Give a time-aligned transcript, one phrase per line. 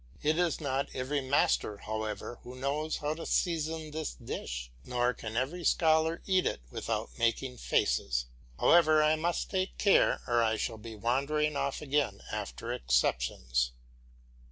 [0.23, 5.37] It is not every master, however, who knows how to season this dish, nor can
[5.37, 8.25] every scholar eat it without making faces.
[8.59, 13.73] However, I must take care or I shall be wandering off again after exceptions.